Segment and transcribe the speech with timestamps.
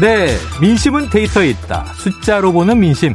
[0.00, 0.28] 네,
[0.60, 1.84] 민심은 데이터에 있다.
[1.94, 3.14] 숫자로 보는 민심.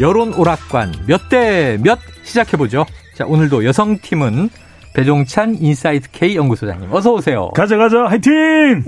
[0.00, 2.86] 여론 오락관 몇 대 몇 시작해보죠.
[3.14, 4.48] 자, 오늘도 여성팀은
[4.94, 6.88] 배종찬 인사이트 K 연구소장님.
[6.92, 7.50] 어서 오세요.
[7.54, 8.84] 가자, 가자, 화이팅!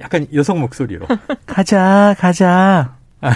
[0.00, 1.06] 약간 여성 목소리로.
[1.46, 2.94] 가자, 가자.
[3.20, 3.32] 아,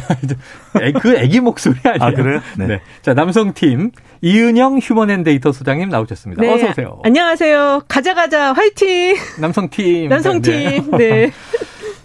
[1.00, 1.98] 그 애기 목소리 아니에요?
[2.04, 2.40] 아, 그래요?
[2.56, 2.66] 네.
[2.68, 2.80] 네.
[3.02, 3.90] 자, 남성팀
[4.20, 6.40] 이은영 휴먼앤데이터 소장님 나오셨습니다.
[6.40, 6.54] 네.
[6.54, 7.00] 어서 오세요.
[7.02, 7.82] 안녕하세요.
[7.88, 9.16] 가자 가자 화이팅.
[9.40, 10.08] 남성팀.
[10.08, 10.90] 남성팀.
[10.92, 10.98] 네.
[10.98, 11.30] 네.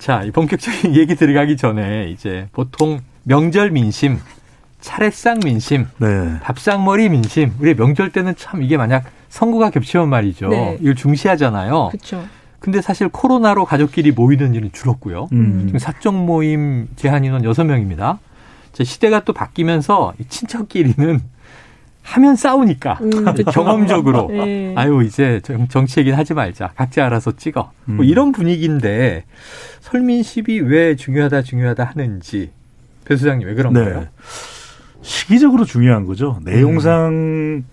[0.07, 4.17] 자, 이 본격적인 얘기 들어가기 전에 이제 보통 명절 민심,
[4.79, 6.39] 차례상 민심, 네.
[6.39, 7.51] 밥상머리 민심.
[7.59, 10.47] 우리 명절 때는 참 이게 만약 선거가 겹치면 말이죠.
[10.47, 10.77] 네.
[10.79, 11.89] 이걸 중시하잖아요.
[11.91, 12.23] 그렇죠.
[12.59, 15.27] 근데 사실 코로나로 가족끼리 모이는 일은 줄었고요.
[15.33, 15.63] 음.
[15.65, 18.19] 지금 사적 모임 제한 인원 6명입니다.
[18.81, 21.19] 시대가 또 바뀌면서 친척끼리는
[22.07, 24.73] 하면 싸우니까 음, 경험적으로 네.
[24.77, 27.95] 아유 이제 정치 얘기는 하지 말자 각자 알아서 찍어 뭐 음.
[27.97, 29.25] 뭐 이런 분위기인데
[29.81, 32.51] 설민십이 왜 중요하다 중요하다 하는지
[33.03, 33.99] 배 소장님 왜 그런가요?
[33.99, 34.07] 네.
[35.01, 36.39] 시기적으로 중요한 거죠.
[36.43, 37.65] 내용상 음.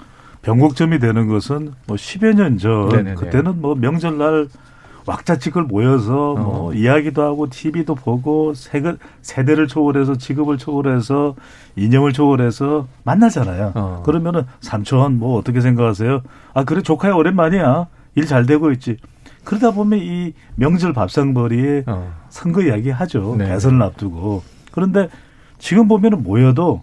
[0.42, 4.48] 변곡점이 되는 것은 뭐 10여 년전 그때는 뭐 명절날
[5.06, 6.36] 왁자지껄 모여서 어.
[6.36, 11.34] 뭐 이야기도 하고 TV도 보고 세대, 세대를 초월해서 직업을 초월해서
[11.76, 13.72] 이념을 초월해서 만나잖아요.
[13.74, 14.02] 어.
[14.04, 16.22] 그러면은 삼촌 뭐 어떻게 생각하세요?
[16.54, 17.86] 아 그래 조카야 오랜만이야.
[18.16, 18.96] 일 잘 되고 있지.
[19.42, 22.12] 그러다 보면 이 명절 밥상머리에 어.
[22.30, 23.34] 선거 이야기 하죠.
[23.36, 23.46] 네.
[23.48, 24.42] 대선을 앞두고.
[24.72, 25.08] 그런데
[25.58, 26.82] 지금 보면은 모여도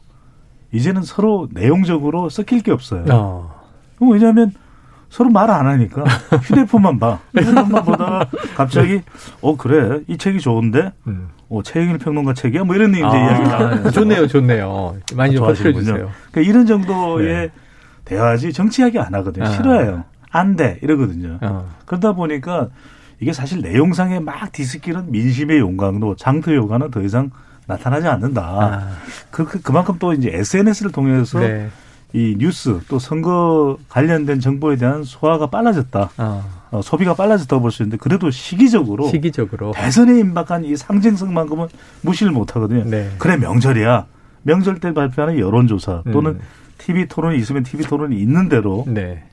[0.71, 3.05] 이제는 서로 내용적으로 섞일 게 없어요.
[3.11, 3.61] 어.
[3.99, 4.53] 왜냐하면
[5.11, 6.03] 서로 말 안 하니까
[6.41, 7.19] 휴대폰만 봐.
[7.37, 9.01] 휴대폰만 보다가 갑자기
[9.41, 11.27] 어 그래 이 책이 좋은데 음.
[11.49, 13.91] 어 최영일 평론가 책이야 뭐 이런 이제 아, 이야기 나와요.
[13.91, 14.95] 좋네요, 좋네요.
[15.15, 16.09] 많이 좀 퍼뜨려 주세요.
[16.31, 17.49] 그러니까 이런 정도의 네.
[18.05, 19.45] 대화지 정치 이야기 안 하거든요.
[19.45, 19.49] 아.
[19.49, 20.05] 싫어해요.
[20.31, 21.37] 안 돼 이러거든요.
[21.41, 21.65] 아.
[21.85, 22.69] 그러다 보니까
[23.19, 27.29] 이게 사실 내용상에 막 뒤섞이는 민심의 용광로, 장터 요가는 더 이상
[27.67, 28.41] 나타나지 않는다.
[28.41, 28.87] 아.
[29.29, 31.69] 그, 그, 그만큼 또 이제 SNS를 통해서 네.
[32.13, 36.09] 이 뉴스 또 선거 관련된 정보에 대한 소화가 빨라졌다.
[36.17, 36.43] 어.
[36.71, 41.67] 어, 소비가 빨라졌다고 볼 수 있는데 그래도 시기적으로 시기적으로 대선에 임박한 이 상징성만큼은
[42.01, 42.83] 무시를 못 하거든요.
[42.85, 43.09] 네.
[43.17, 44.05] 그래 명절이야.
[44.43, 46.39] 명절 때 발표하는 여론조사 또는 음.
[46.77, 49.23] TV 토론이 있으면 TV 토론이 있는 대로 네.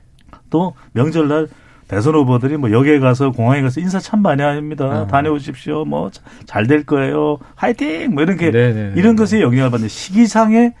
[0.49, 1.47] 또 명절날
[1.87, 4.85] 대선 후보들이 뭐 역에 가서 공항에 가서 인사 참 많이 합니다.
[4.85, 5.07] 어.
[5.07, 5.85] 다녀오십시오.
[5.85, 6.11] 뭐
[6.45, 7.39] 잘 될 거예요.
[7.55, 8.13] 화이팅!
[8.13, 8.73] 뭐 이런 게 네네네.
[8.73, 9.21] 네, 네, 이런 네.
[9.21, 10.71] 것에 영향을 받는 시기상의 어,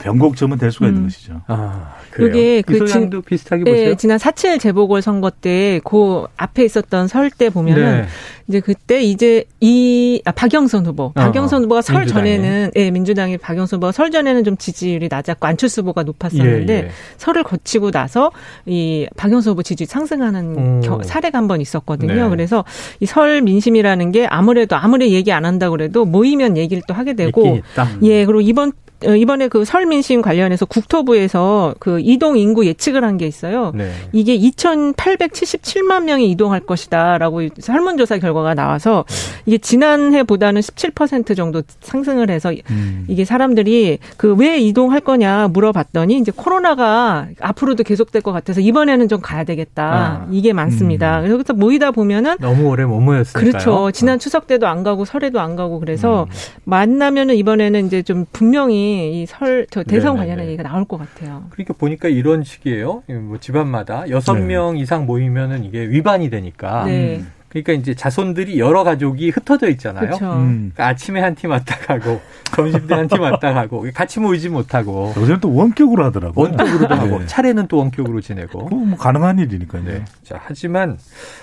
[0.00, 1.06] 변곡점은 될 수가 있는 음.
[1.06, 1.40] 것이죠.
[1.46, 3.88] 아, 그게 그 진, 비슷하게 보세요.
[3.90, 8.06] 네, 지난 4.7 재보궐 선거 때 그 앞에 있었던 설 때 보면은 네.
[8.48, 12.24] 이제 그때 이제 이 아, 박영선 후보, 어, 박영선 어, 후보가 설 민주당이.
[12.36, 16.78] 전에는 예, 네, 민주당이 박영선 후보가 설 전에는 좀 지지율이 낮았고 안철수 후보가 높았었는데 예,
[16.86, 16.90] 예.
[17.16, 18.30] 설을 거치고 나서
[18.66, 22.14] 이 박영선 후보 지지 상승하는 겨, 사례가 한 번 있었거든요.
[22.24, 22.28] 네.
[22.28, 22.64] 그래서
[23.00, 27.60] 이 설 민심이라는 게 아무래도 아무리 얘기 안 한다 그래도 모이면 얘기를 또 하게 되고
[28.02, 28.72] 예, 그리고 이번 어,
[29.16, 33.70] 이번에 그 설민심 관련해서 국토부에서 그 이동 인구 예측을 한 게 있어요.
[33.76, 33.90] 네.
[34.12, 39.42] 이게 2,877만 명이 이동할 것이다라고 설문조사 결과가 나와서 네.
[39.46, 43.04] 이게 지난해보다는 17% 정도 상승을 해서 음.
[43.08, 49.20] 이게 사람들이 그 왜 이동할 거냐 물어봤더니 이제 코로나가 앞으로도 계속될 것 같아서 이번에는 좀
[49.20, 49.84] 가야 되겠다.
[49.84, 50.26] 아.
[50.32, 51.20] 이게 많습니다.
[51.20, 51.28] 음.
[51.28, 53.52] 그래서 모이다 보면은 너무 오래 못 모였으니까요.
[53.52, 53.90] 그렇죠.
[53.92, 56.34] 지난 추석 때도 안 가고 설에도 안 가고 그래서 음.
[56.64, 60.18] 만나면은 이번에는 이제 좀 분명히 이 설 저 대선 네네네.
[60.26, 61.44] 관련한 얘기가 나올 것 같아요.
[61.50, 63.02] 그러니까 보니까 이런 식이에요.
[63.22, 64.44] 뭐 집안마다 여섯 네.
[64.44, 66.84] 명 이상 모이면은 이게 위반이 되니까.
[66.84, 67.22] 네.
[67.56, 67.62] 음.
[67.62, 70.10] 그러니까 이제 자손들이 여러 가족이 흩어져 있잖아요.
[70.22, 70.72] 음.
[70.74, 72.20] 그러니까 아침에 한 팀 왔다 가고
[72.54, 75.12] 점심 때 한 팀 왔다 가고 같이 모이지 못하고.
[75.16, 76.44] 요새는 또 원격으로 하더라고요.
[76.48, 77.26] 원격으로도 하고 네.
[77.26, 78.68] 차례는 또 원격으로 지내고.
[78.68, 79.84] 뭐 가능한 일이니까요.
[79.84, 80.04] 네.
[80.24, 80.98] 자 하지만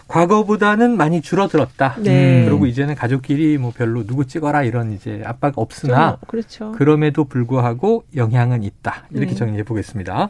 [0.08, 1.96] 과거보다는 많이 줄어들었다.
[2.00, 2.46] 네.
[2.48, 6.72] 그리고 이제는 가족끼리 뭐 별로 누구 찍어라 이런 이제 압박 없으나 그렇죠.
[6.74, 9.06] 그럼에도 불구하고 영향은 있다.
[9.12, 9.36] 이렇게 네.
[9.36, 10.30] 정리해 보겠습니다.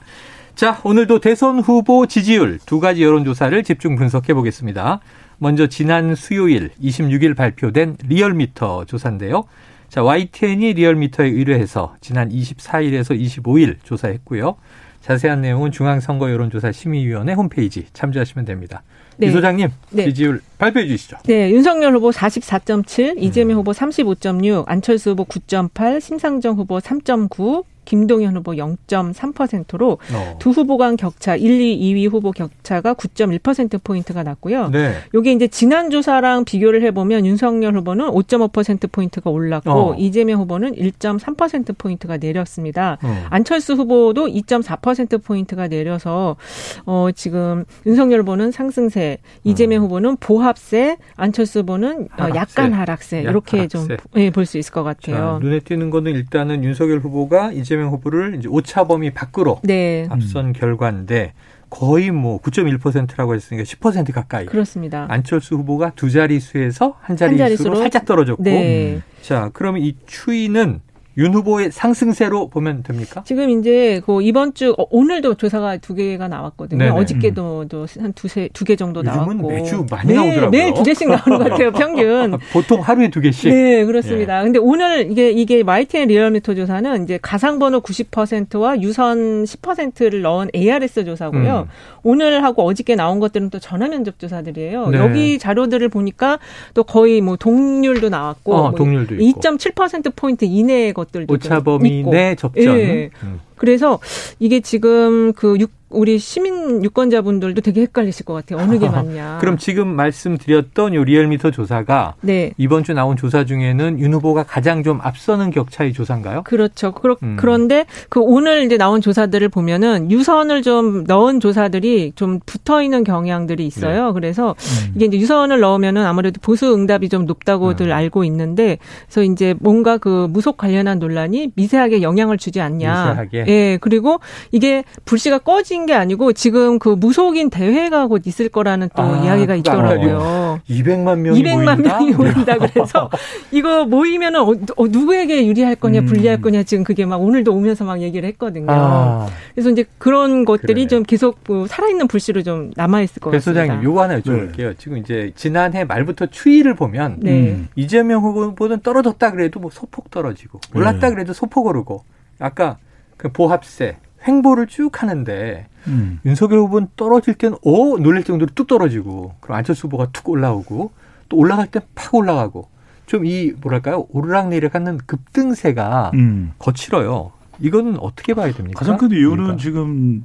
[0.53, 4.99] 자, 오늘도 대선 후보 지지율 두 가지 여론조사를 집중 분석해 보겠습니다.
[5.41, 9.45] 먼저 지난 수요일 26일 발표된 리얼미터 조사인데요.
[9.89, 14.57] 자, YTN이 리얼미터에 의뢰해서 지난 24일에서 25일 조사했고요.
[15.01, 18.83] 자세한 내용은 중앙선거 여론조사 심의위원회 홈페이지 참조하시면 됩니다.
[19.17, 19.27] 네.
[19.27, 20.05] 이 소장님 네.
[20.05, 21.17] 지지율 발표해 주시죠.
[21.23, 23.61] 네, 윤석열 후보 44.7, 이재명 음.
[23.61, 30.37] 후보 35.6, 안철수 후보 9.8, 심상정 후보 3.9, 김동연 후보 0.3%로 어.
[30.39, 34.69] 두 후보 간 격차 1, 2, 2위 후보 격차가 9.1% 포인트가 났고요.
[34.69, 34.93] 네.
[35.13, 39.95] 요게 이제 지난 조사랑 비교를 해 보면 윤석열 후보는 5.5% 포인트가 올랐고 어.
[39.97, 42.97] 이재명 후보는 1.3% 포인트가 내렸습니다.
[43.03, 43.25] 어.
[43.29, 46.37] 안철수 후보도 2.4% 포인트가 내려서
[46.85, 49.85] 어 지금 윤석열 후보는 상승세, 이재명 어.
[49.87, 52.37] 후보는 보합세, 안철수 후보는 어, 하락세.
[52.37, 53.85] 약간 하락세 이렇게 좀
[54.33, 55.15] 볼수 예, 있을 것 같아요.
[55.15, 60.05] 자, 눈에 띄는 거는 일단은 윤석열 후보가 이제 이재명 후보를 이제 오차 범위 밖으로 네.
[60.09, 60.53] 앞선 음.
[60.53, 61.33] 결과인데
[61.69, 64.45] 거의 뭐 9.1%라고 했으니까 10% 가까이.
[64.45, 65.07] 그렇습니다.
[65.09, 68.43] 안철수 후보가 두 자릿수에서 한 자릿수로, 한 자릿수로 살짝 떨어졌고.
[68.43, 69.01] 네.
[69.21, 70.81] 자, 그러면 이 추이는
[71.17, 73.23] 윤 후보의 상승세로 보면 됩니까?
[73.25, 76.79] 지금 이제 그 이번 주 어, 오늘도 조사가 두 개가 나왔거든요.
[76.79, 76.91] 네네.
[76.95, 77.85] 어저께도 음.
[77.99, 80.49] 한 두세 두 개 정도 나왔고 매주 많이 네, 나오더라고요.
[80.51, 81.71] 매일 두 개씩 나오는 것 같아요.
[81.71, 82.37] 평균.
[82.53, 83.49] 보통 하루에 두 개씩.
[83.51, 84.39] 네, 그렇습니다.
[84.39, 84.43] 예.
[84.43, 91.03] 근데 오늘 이게 이게 YTN의 리얼미터 조사는 이제 가상 번호 90%와 유선 10%를 넣은 ARS
[91.05, 91.67] 조사고요.
[91.67, 91.71] 음.
[92.03, 94.87] 오늘 하고 어저께 나온 것들은 또 전화 면접 조사들이에요.
[94.89, 94.97] 네.
[94.99, 96.39] 여기 자료들을 보니까
[96.73, 102.03] 또 거의 뭐 동률도 나왔고 어, 뭐 동률도 2.7% 포인트 이내의 것 들도 오차 범위
[102.03, 102.79] 내 접전.
[102.79, 103.09] 예.
[103.23, 103.39] 음.
[103.55, 103.99] 그래서
[104.39, 105.57] 이게 지금 그
[105.91, 108.59] 우리 시민 유권자분들도 되게 헷갈리실 것 같아요.
[108.63, 109.37] 어느 게 맞냐.
[109.41, 112.51] 그럼 지금 말씀드렸던 요 리얼미터 조사가 네.
[112.57, 116.43] 이번 주 나온 조사 중에는 윤 후보가 가장 좀 앞서는 격차의 조사인가요?
[116.43, 116.91] 그렇죠.
[116.93, 117.37] 그러, 음.
[117.39, 123.65] 그런데 그 오늘 이제 나온 조사들을 보면은 유선을 좀 넣은 조사들이 좀 붙어 있는 경향들이
[123.65, 124.07] 있어요.
[124.07, 124.13] 네.
[124.13, 124.93] 그래서 음.
[124.95, 127.91] 이게 이제 유선을 넣으면은 아무래도 보수 응답이 좀 높다고들 음.
[127.91, 132.89] 알고 있는데 그래서 이제 뭔가 그 무속 관련한 논란이 미세하게 영향을 주지 않냐.
[132.91, 133.45] 미세하게.
[133.47, 133.77] 예.
[133.81, 134.19] 그리고
[134.51, 139.21] 이게 불씨가 꺼진 생긴 게 아니고 지금 그 무속인 대회가 곧 있을 거라는 또 아,
[139.23, 140.61] 이야기가 있더라고요.
[140.69, 141.99] 200만 명이 200만 모인다?
[141.99, 143.09] 명이 모인다 그래서
[143.51, 146.05] 이거 모이면은 어, 어, 누구에게 유리할 거냐 음.
[146.05, 148.67] 불리할 거냐 지금 그게 막 오늘도 오면서 막 얘기를 했거든요.
[148.69, 149.27] 아.
[149.53, 150.87] 그래서 이제 그런 것들이 그러네.
[150.87, 153.61] 좀 계속 그 살아있는 불씨로 좀 남아 있을 것 같습니다.
[153.61, 154.69] 소장님 요거 하나 여쭤볼게요.
[154.69, 154.73] 네.
[154.77, 157.31] 지금 이제 지난해 말부터 추이를 보면 네.
[157.31, 157.67] 음.
[157.75, 161.13] 이재명 후보는 떨어졌다 그래도 뭐 소폭 떨어지고 올랐다 네.
[161.13, 162.03] 그래도 소폭 오르고
[162.39, 162.77] 아까
[163.17, 163.97] 그 보합세
[164.27, 166.19] 횡보를 쭉 하는데 음.
[166.25, 170.91] 윤석열 후보는 떨어질 땐 오 놀랄 정도로 뚝 떨어지고 그럼 안철수 후보가 툭 올라오고
[171.29, 172.69] 또 올라갈 땐 팍 올라가고
[173.07, 176.51] 좀 이 뭐랄까요 오르락내리락하는 급등세가 음.
[176.59, 177.31] 거칠어요.
[177.59, 178.79] 이거는 어떻게 봐야 됩니까?
[178.79, 179.57] 가장 큰 이유는 그러니까.
[179.57, 180.23] 지금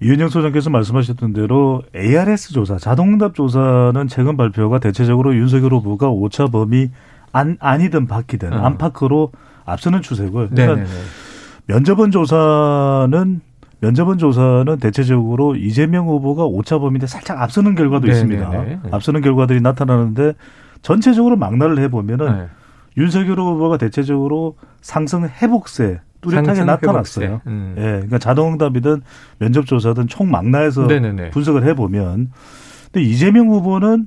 [0.00, 6.90] 이은영 소장께서 말씀하셨던 대로 ARS 조사, 자동응답 조사는 최근 발표가 대체적으로 윤석열 후보가 오차 범위
[7.32, 8.56] 안, 아니든 바뀌든 어.
[8.66, 9.32] 안팎으로
[9.64, 10.48] 앞서는 추세고요.
[10.50, 10.88] 그러니까 네네네.
[11.66, 13.40] 면접원 조사는
[13.80, 18.34] 면접원 조사는 대체적으로 이재명 후보가 오차 범위인데 살짝 앞서는 결과도 네네네.
[18.34, 18.62] 있습니다.
[18.64, 18.78] 네.
[18.92, 20.34] 앞서는 결과들이 나타나는데
[20.82, 22.46] 전체적으로 막나를 해보면은 네.
[22.96, 27.40] 윤석열 후보가 대체적으로 상승 회복세 뚜렷하게 나타났어요.
[27.46, 27.74] 음.
[27.76, 29.02] 예, 그러니까 자동응답이든
[29.38, 31.30] 면접조사든 총 막나에서 네네네.
[31.30, 32.30] 분석을 해보면,
[32.92, 34.06] 근데 이재명 후보는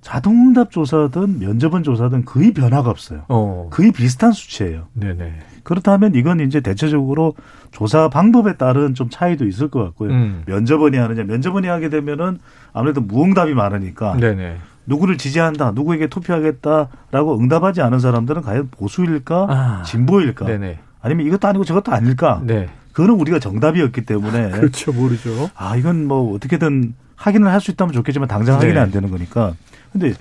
[0.00, 3.24] 자동응답 조사든 면접원 조사든 거의 변화가 없어요.
[3.28, 3.68] 어.
[3.70, 4.86] 거의 비슷한 수치예요.
[4.94, 5.38] 네네.
[5.62, 7.34] 그렇다면 이건 이제 대체적으로
[7.70, 10.10] 조사 방법에 따른 좀 차이도 있을 것 같고요.
[10.10, 10.42] 음.
[10.46, 12.38] 면접원이 하느냐, 면접원이 하게 되면은
[12.72, 14.56] 아무래도 무응답이 많으니까 네네.
[14.86, 19.82] 누구를 지지한다, 누구에게 투표하겠다라고 응답하지 않은 사람들은 과연 보수일까, 아.
[19.84, 20.78] 진보일까, 네네.
[21.02, 22.40] 아니면 이것도 아니고 저것도 아닐까.
[22.44, 22.68] 네.
[22.92, 25.50] 그거는 우리가 정답이었기 때문에 그렇죠, 모르죠.
[25.54, 28.80] 아 이건 뭐 어떻게든 확인을 할 수 있다면 좋겠지만 당장 확인이 네.
[28.80, 29.54] 안 되는 거니까.
[29.92, 30.14] 근데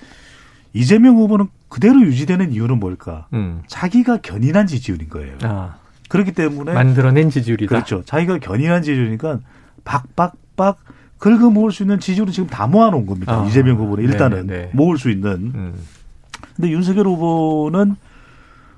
[0.73, 3.27] 이재명 후보는 그대로 유지되는 이유는 뭘까?
[3.33, 3.61] 음.
[3.67, 5.37] 자기가 견인한 지지율인 거예요.
[5.43, 5.75] 아.
[6.09, 7.69] 그렇기 때문에 만들어낸 지지율이다.
[7.69, 8.03] 그렇죠.
[8.05, 9.39] 자기가 견인한 지지율이니까
[9.83, 10.77] 박박박
[11.19, 13.41] 긁어 모을 수 있는 지지율을 지금 다 모아놓은 겁니다.
[13.41, 13.45] 아.
[13.45, 14.57] 이재명 후보는 일단은 네네네.
[14.57, 14.71] 네, 네.
[14.73, 15.31] 모을 수 있는.
[15.55, 15.73] 음.
[16.55, 17.95] 근데 윤석열 후보는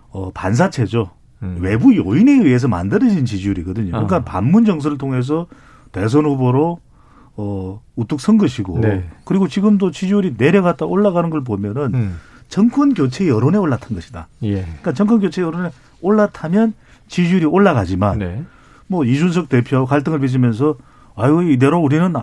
[0.09, 1.09] 어, 반사체죠.
[1.43, 1.57] 음.
[1.59, 3.91] 외부 요인에 의해서 만들어진 지지율이거든요.
[3.91, 4.23] 그러니까 아.
[4.23, 5.47] 반문 정서를 통해서
[5.91, 6.79] 대선 후보로
[7.37, 9.09] 어, 우뚝 선 것이고 네.
[9.25, 12.19] 그리고 지금도 지지율이 내려갔다 올라가는 걸 보면은 음.
[12.49, 14.27] 정권 교체 여론에 올라탄 것이다.
[14.43, 14.61] 예.
[14.63, 15.69] 그러니까 정권 교체 여론에
[16.01, 16.73] 올라타면
[17.07, 18.43] 지지율이 올라가지만 네.
[18.87, 20.75] 뭐 이준석 대표하고 갈등을 빚으면서
[21.15, 22.13] 아유 이대로 우리는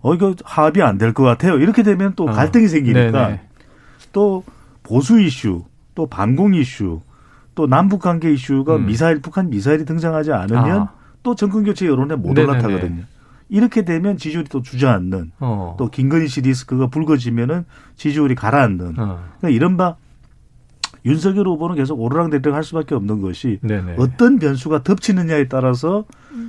[0.00, 1.58] 어 이거 합의 안 될 것 같아요.
[1.58, 2.32] 이렇게 되면 또 어.
[2.32, 3.40] 갈등이 생기니까 네네.
[4.12, 4.44] 또
[4.82, 7.00] 보수 이슈, 또 반공 이슈,
[7.56, 8.86] 또 남북 관계 이슈가 음.
[8.86, 10.92] 미사일 북한 미사일이 등장하지 않으면 아.
[11.24, 13.02] 또 정권 교체 여론에 못 올라타거든요.
[13.48, 15.74] 이렇게 되면 지지율이 또 주저앉는 어.
[15.78, 17.64] 또 김건희 씨 리스크가 불거지면은
[17.96, 19.24] 지지율이 가라앉는 어.
[19.38, 19.96] 그러니까 이른바
[21.06, 23.94] 윤석열 후보는 계속 오르락내리락 할 수밖에 없는 것이 네네.
[23.98, 26.04] 어떤 변수가 덮치느냐에 따라서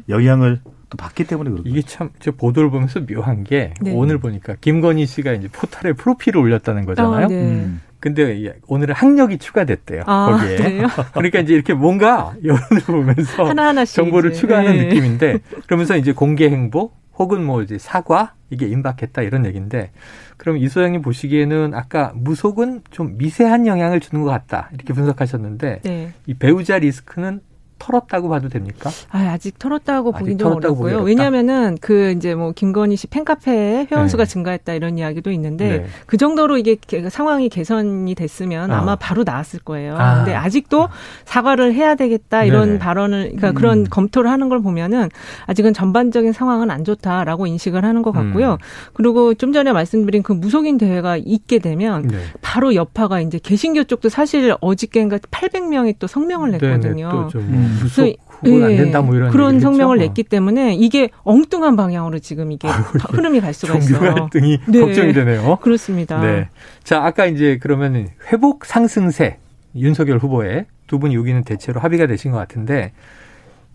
[0.09, 0.59] 영향을
[0.89, 1.69] 또 봤기 때문에 그렇죠.
[1.69, 3.93] 이게 참저 보도를 보면서 묘한 게 네.
[3.93, 7.25] 오늘 보니까 김건희 씨가 이제 포털에 프로필을 올렸다는 거잖아요.
[7.25, 7.35] 아, 네.
[7.35, 7.81] 음.
[7.99, 10.03] 근데 오늘은 학력이 추가됐대요.
[10.05, 10.55] 아, 거기에.
[10.55, 10.87] 그래요?
[11.13, 14.39] 그러니까 이제 이렇게 뭔가 여론을 보면서 하나하나씩 정보를 이제.
[14.41, 14.85] 추가하는 네.
[14.85, 19.91] 느낌인데 그러면서 이제 공개 행보 혹은 뭐 이제 사과 이게 임박했다 이런 얘기인데
[20.37, 26.13] 그럼 이 소장님 보시기에는 아까 무속은 좀 미세한 영향을 주는 것 같다 이렇게 분석하셨는데 네.
[26.27, 27.41] 이 배우자 리스크는
[27.79, 28.89] 털었다고 봐도 됩니까?
[29.09, 31.01] 아, 직 털었다고 보긴 좀 어렵고요.
[31.01, 34.29] 왜냐하면은 그 이제 뭐 김건희 씨 팬카페 회원 수가 네.
[34.29, 35.85] 증가했다 이런 이야기도 있는데 네.
[36.05, 36.77] 그 정도로 이게
[37.09, 38.81] 상황이 개선이 됐으면 아.
[38.81, 39.95] 마 바로 나왔을 거예요.
[39.97, 40.17] 아.
[40.17, 40.89] 근데 아직도
[41.25, 42.79] 사과를 해야 되겠다 이런 네네.
[42.79, 43.53] 발언을 그러니까 음.
[43.53, 45.09] 그런 검토를 하는 걸 보면은
[45.45, 48.53] 아직은 전반적인 상황은 안 좋다라고 인식을 하는 것 같고요.
[48.53, 48.57] 음.
[48.93, 52.17] 그리고 좀 전에 말씀드린 그 무속인 대회가 있게 되면 네.
[52.41, 57.29] 바로 여파가 이제 개신교 쪽도 사실 어저께인가 800명이 또 성명을 냈거든요.
[57.33, 62.51] 네네, 무속 예, 안 된다 뭐 이런 그런 성명을 냈기 때문에 이게 엉뚱한 방향으로 지금
[62.51, 64.13] 이게 아유, 흐름이 갈 수가 있어요.
[64.13, 64.79] 갈등이 네.
[64.79, 65.57] 걱정이 되네요.
[65.61, 66.19] 그렇습니다.
[66.21, 66.49] 네.
[66.83, 69.37] 자, 아까 이제 그러면 회복 상승세
[69.75, 72.93] 윤석열 후보의 두 분이 여기는 대체로 합의가 되신 것 같은데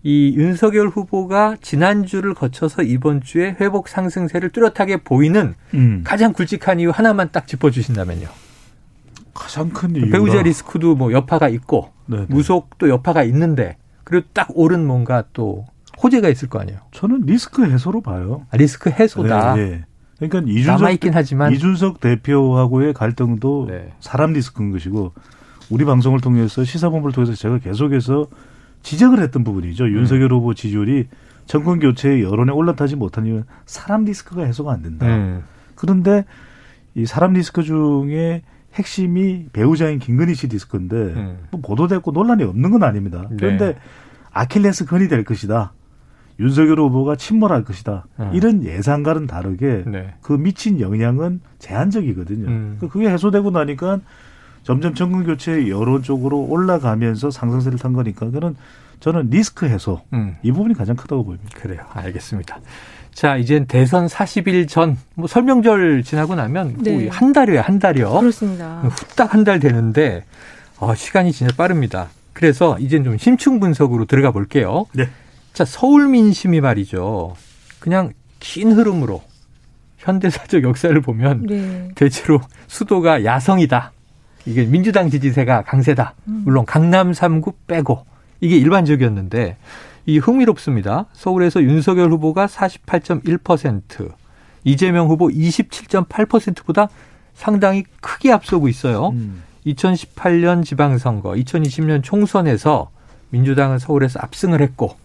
[0.01, 6.01] 이 윤석열 후보가 지난주를 거쳐서 이번 주에 회복 상승세를 뚜렷하게 보이는 음.
[6.03, 8.27] 가장 굵직한 이유 하나만 딱 짚어주신다면요.
[9.33, 12.25] 가장 큰 이유 배우자 리스크도 뭐 여파가 있고 네네.
[12.29, 15.65] 무속도 여파가 있는데 그리고 딱 옳은 뭔가 또
[16.01, 16.79] 호재가 있을 거 아니에요.
[16.91, 18.45] 저는 리스크 해소로 봐요.
[18.51, 19.55] 아, 리스크 해소다.
[19.55, 19.85] 네, 네.
[20.19, 23.93] 그러니까 이준석 있긴 하지만 이준석 대표하고의 갈등도 네.
[23.99, 25.13] 사람 리스크인 것이고
[25.69, 28.27] 우리 방송을 통해서 시사본부를 통해서 제가 계속해서
[28.83, 29.85] 지적을 했던 부분이죠.
[29.85, 29.93] 음.
[29.93, 31.07] 윤석열 후보 지지율이
[31.45, 35.05] 정권 교체 여론에 올라타지 못한 이유는 사람 리스크가 해소가 안 된다.
[35.05, 35.43] 음.
[35.75, 36.25] 그런데
[36.95, 38.43] 이 사람 리스크 중에
[38.73, 41.37] 핵심이 배우자인 김건희 씨 디스크인데 음.
[41.51, 43.27] 뭐 보도됐고 논란이 없는 건 아닙니다.
[43.29, 43.35] 네.
[43.39, 43.79] 그런데 네.
[44.31, 45.73] 아킬레스 건이 될 것이다.
[46.39, 48.05] 윤석열 후보가 침몰할 것이다.
[48.19, 48.31] 음.
[48.33, 50.15] 이런 예상과는 다르게 네.
[50.21, 52.47] 그 미친 영향은 제한적이거든요.
[52.47, 52.77] 음.
[52.79, 53.99] 그 그게 해소되고 나니까
[54.63, 58.55] 점점 정권 교체 여론 쪽으로 올라가면서 상승세를 탄 거니까 그는
[58.99, 60.37] 저는 리스크 해소 음.
[60.41, 61.59] 이 부분이 가장 크다고 보입니다.
[61.59, 61.81] 그래요.
[61.93, 62.59] 알겠습니다.
[63.13, 67.07] 자, 이젠 대선 40일 전, 뭐 설명절 지나고 나면 네.
[67.09, 68.19] 한 달이에요, 한 달이요.
[68.19, 68.81] 그렇습니다.
[68.83, 70.23] 후딱 한 달 되는데,
[70.79, 72.09] 어, 시간이 진짜 빠릅니다.
[72.33, 74.85] 그래서 이젠 좀 심층 분석으로 들어가 볼게요.
[74.93, 75.07] 네.
[75.53, 77.35] 자, 서울 민심이 말이죠.
[77.79, 79.21] 그냥 긴 흐름으로
[79.99, 81.89] 현대사적 역사를 보면 네.
[81.95, 83.91] 대체로 수도가 야성이다.
[84.45, 86.15] 이게 민주당 지지세가 강세다.
[86.27, 86.41] 음.
[86.45, 88.05] 물론 강남 3구 빼고
[88.41, 89.55] 이게 일반적이었는데
[90.05, 91.05] 이 흥미롭습니다.
[91.13, 94.11] 서울에서 윤석열 후보가 48.1%,
[94.63, 96.89] 이재명 후보 27.8%보다
[97.33, 99.09] 상당히 크게 앞서고 있어요.
[99.09, 99.43] 음.
[99.65, 102.91] 2018년 지방선거, 2020년 총선에서
[103.29, 104.95] 민주당은 서울에서 압승을 했고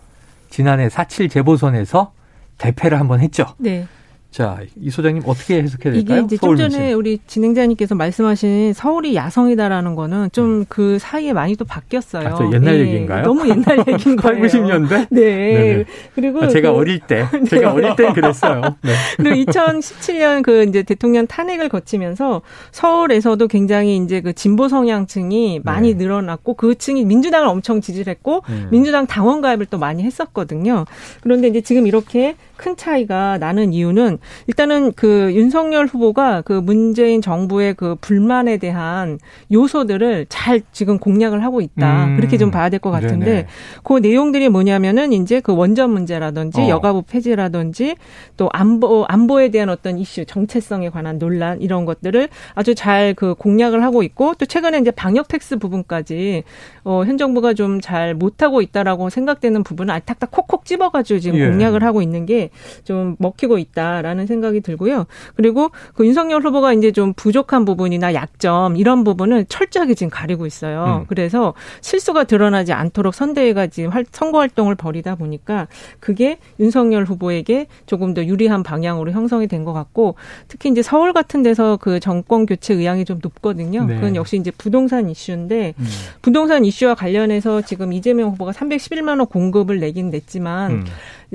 [0.51, 2.13] 지난해 4.7 재보선에서
[2.59, 3.47] 대패를 한번 했죠.
[3.59, 3.87] 네.
[4.31, 6.19] 자, 이 소장님 어떻게 해석해야 될까요?
[6.19, 6.99] 이게 이제 좀 전에 민심.
[6.99, 10.65] 우리 진행자님께서 말씀하신 서울이 야성이다라는 거는 좀그 음.
[10.69, 12.29] 그 사이에 많이 또 바뀌었어요.
[12.29, 12.81] 아, 옛날 네.
[12.81, 13.25] 얘기인가요?
[13.25, 14.41] 너무 옛날 얘기인 거예요.
[14.41, 15.07] 8, 90년대?
[15.11, 15.21] 네.
[15.21, 15.85] 네네.
[16.15, 18.61] 그리고 아, 제가 그, 어릴 때, 제가 어릴 때 그랬어요.
[18.83, 18.93] 네.
[19.17, 26.05] 그리고 2017년 그 이제 대통령 탄핵을 거치면서 서울에서도 굉장히 이제 그 진보 성향층이 많이 네.
[26.05, 28.69] 늘어났고 그 층이 민주당을 엄청 지지를 했고 음.
[28.71, 30.85] 민주당 당원 가입을 또 많이 했었거든요.
[31.23, 37.75] 그런데 이제 지금 이렇게 큰 차이가 나는 이유는 일단은 그 윤석열 후보가 그 문재인 정부의
[37.75, 39.19] 그 불만에 대한
[39.53, 42.07] 요소들을 잘 지금 공략을 하고 있다.
[42.07, 42.17] 음.
[42.17, 43.47] 그렇게 좀 봐야 될 것 같은데 네네.
[43.83, 46.69] 그 내용들이 뭐냐면은 이제 그 원전 문제라든지 어.
[46.69, 47.97] 여가부 폐지라든지
[48.37, 53.83] 또 안보 안보에 대한 어떤 이슈 정체성에 관한 논란 이런 것들을 아주 잘 그 공략을
[53.83, 56.45] 하고 있고 또 최근에 이제 방역 패스 부분까지
[56.85, 61.47] 어, 현 정부가 좀 잘 못하고 있다라고 생각되는 부분을 알탁탁 콕콕 집어가지고 지금 예.
[61.49, 62.51] 공략을 하고 있는 게
[62.85, 65.07] 좀 먹히고 있다 라는 생각이 들고요.
[65.37, 71.03] 그리고 그 윤석열 후보가 이제 좀 부족한 부분이나 약점 이런 부분을 철저하게 지금 가리고 있어요.
[71.03, 71.07] 음.
[71.09, 75.69] 그래서 실수가 드러나지 않도록 선대위가 지금 선거 활동을 벌이다 보니까
[76.01, 80.15] 그게 윤석열 후보에게 조금 더 유리한 방향으로 형성이 된 것 같고
[80.47, 83.85] 특히 이제 서울 같은 데서 그 정권 교체 의향이 좀 높거든요.
[83.85, 83.97] 네.
[83.97, 85.87] 그건 역시 이제 부동산 이슈인데 음.
[86.23, 90.85] 부동산 이슈 이슈와 관련해서 지금 이재명 후보가 311만 원 공급을 내긴 냈지만 음.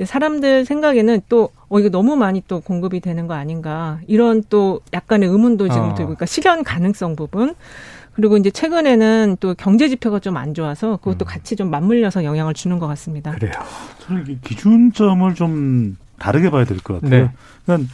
[0.02, 5.28] 사람들 생각에는 또 어, 이거 너무 많이 또 공급이 되는 거 아닌가 이런 또 약간의
[5.28, 5.94] 의문도 지금 어.
[5.94, 7.54] 들고 그러니까 실현 가능성 부분
[8.14, 11.26] 그리고 이제 최근에는 또 경제 지표가 좀 안 좋아서 그것도 음.
[11.26, 13.30] 같이 좀 맞물려서 영향을 주는 것 같습니다.
[13.32, 13.52] 그래요.
[14.06, 17.24] 저는 기준점을 좀 다르게 봐야 될 것 같아요.
[17.24, 17.30] 네.
[17.64, 17.88] 그러니까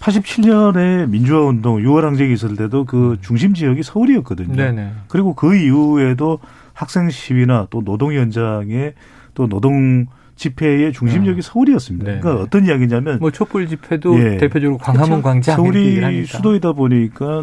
[0.00, 3.16] 87년에 민주화 운동 6월 항쟁이 있을 때도 그 음.
[3.22, 4.54] 중심 지역이 서울이었거든요.
[4.54, 4.92] 네네.
[5.08, 6.38] 그리고 그 이후에도
[6.72, 8.92] 학생 시위나 또 노동 현장에
[9.34, 11.42] 또 노동 집회의 중심역이 어.
[11.42, 12.12] 서울이었습니다.
[12.12, 12.20] 네.
[12.20, 14.36] 그러니까 어떤 이야기냐면 뭐 촛불 집회도 예.
[14.36, 17.42] 대표적으로 광화문 광장 서울이 수도이다 보니까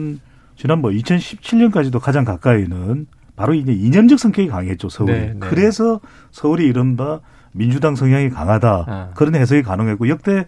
[0.55, 5.11] 지난 뭐 2017년까지도 가장 가까이는 바로 이제 이념적 성격이 강했죠 서울이.
[5.11, 5.35] 네, 네.
[5.39, 5.99] 그래서
[6.31, 7.19] 서울이 이른바
[7.51, 9.09] 민주당 성향이 강하다 아.
[9.15, 10.45] 그런 해석이 가능했고 역대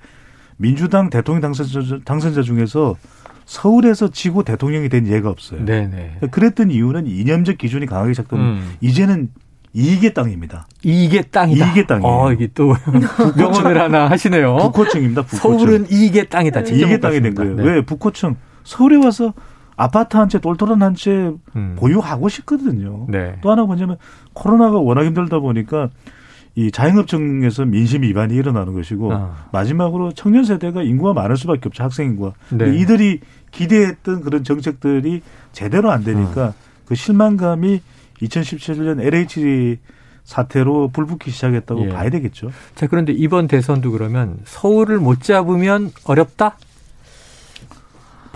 [0.57, 2.95] 민주당 대통령 당선자, 당선자 중에서
[3.45, 5.65] 서울에서 지고 대통령이 된 예가 없어요.
[5.65, 6.17] 네네.
[6.21, 6.27] 네.
[6.29, 8.39] 그랬던 이유는 이념적 기준이 강하게 작동.
[8.39, 8.73] 음.
[8.81, 9.29] 이제는
[9.75, 10.67] 이익의 땅입니다.
[10.83, 11.67] 이익의 땅이다.
[11.67, 12.11] 이익의 땅이에요.
[12.11, 12.73] 어, 이게 또
[13.37, 14.55] 명언을 하나 하시네요.
[14.57, 15.23] 북호층입니다.
[15.23, 15.37] 북호층.
[15.37, 16.61] 서울은 이익의 땅이다.
[16.61, 17.55] 이익의 땅이 된 거예요.
[17.55, 17.63] 네.
[17.63, 19.33] 왜 북호층 서울에 와서
[19.75, 21.75] 아파트 한 채, 똘똘한 한채 음.
[21.77, 23.05] 보유하고 싶거든요.
[23.09, 23.35] 네.
[23.41, 23.97] 또 하나 뭐냐면
[24.33, 25.89] 코로나가 워낙 힘들다 보니까
[26.55, 29.47] 이 자영업청에서 민심 위반이 일어나는 것이고 아.
[29.51, 32.73] 마지막으로 청년 세대가 인구가 많을 수밖에 없죠 학생 인구가 네.
[32.77, 33.19] 이들이
[33.51, 36.53] 기대했던 그런 정책들이 제대로 안 되니까 아.
[36.85, 37.81] 그 실망감이
[38.21, 39.77] 2017년 LH
[40.23, 41.89] 사태로 불붙기 시작했다고 예.
[41.89, 42.51] 봐야 되겠죠.
[42.73, 46.57] 자 그런데 이번 대선도 그러면 서울을 못 잡으면 어렵다?